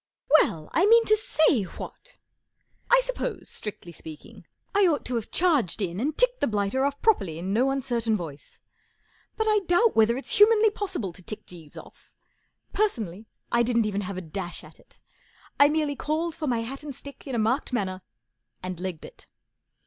'* 0.21 0.29
Well, 0.41 0.67
I 0.73 0.87
mean 0.87 1.05
to 1.05 1.15
say, 1.15 1.61
what! 1.61 2.17
1 2.87 3.03
suppose, 3.03 3.47
strictly 3.49 3.91
speaking, 3.91 4.47
I 4.73 4.87
ought 4.87 5.05
to 5.05 5.13
have 5.13 5.29
charged 5.29 5.79
in 5.79 5.99
and 5.99 6.17
ticked 6.17 6.41
the 6.41 6.47
blighter 6.47 6.83
off 6.85 6.99
properly 7.03 7.37
in 7.37 7.53
no 7.53 7.69
uncertain 7.69 8.17
voice. 8.17 8.57
But 9.37 9.45
I 9.47 9.59
doubt 9.67 9.95
whether 9.95 10.17
it's 10.17 10.37
humanly 10.37 10.71
possible 10.71 11.13
to 11.13 11.21
tick 11.21 11.45
Jeeves 11.45 11.77
off. 11.77 12.11
Personally, 12.73 13.27
I 13.51 13.61
didn't 13.61 13.85
even 13.85 14.01
have 14.01 14.17
a 14.17 14.21
dash 14.21 14.63
at 14.63 14.79
it. 14.79 14.99
I 15.59 15.69
merely 15.69 15.95
called 15.95 16.33
for 16.33 16.47
my 16.47 16.61
hat 16.61 16.81
and 16.81 16.95
stick 16.95 17.27
in 17.27 17.35
a 17.35 17.37
marked 17.37 17.71
manner 17.71 18.01
and 18.63 18.79
legged 18.79 19.05
it. 19.05 19.27